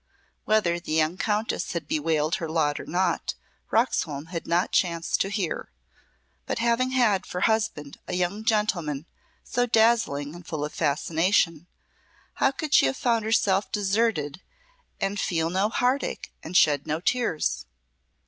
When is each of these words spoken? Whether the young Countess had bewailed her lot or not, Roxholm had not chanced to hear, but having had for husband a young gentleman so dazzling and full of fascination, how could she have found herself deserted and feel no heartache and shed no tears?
Whether 0.45 0.79
the 0.79 0.93
young 0.93 1.15
Countess 1.19 1.73
had 1.73 1.87
bewailed 1.87 2.37
her 2.37 2.49
lot 2.49 2.79
or 2.79 2.87
not, 2.87 3.35
Roxholm 3.71 4.29
had 4.29 4.47
not 4.47 4.71
chanced 4.71 5.21
to 5.21 5.29
hear, 5.29 5.71
but 6.47 6.57
having 6.57 6.89
had 6.89 7.23
for 7.23 7.41
husband 7.41 7.99
a 8.07 8.15
young 8.15 8.43
gentleman 8.43 9.05
so 9.43 9.67
dazzling 9.67 10.33
and 10.33 10.43
full 10.43 10.65
of 10.65 10.73
fascination, 10.73 11.67
how 12.41 12.49
could 12.49 12.73
she 12.73 12.87
have 12.87 12.97
found 12.97 13.23
herself 13.25 13.71
deserted 13.71 14.41
and 14.99 15.19
feel 15.19 15.51
no 15.51 15.69
heartache 15.69 16.33
and 16.41 16.57
shed 16.57 16.87
no 16.87 16.99
tears? 16.99 17.67